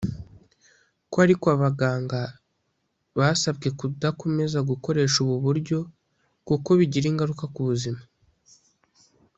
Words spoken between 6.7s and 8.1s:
bigira ingaruka ku buzima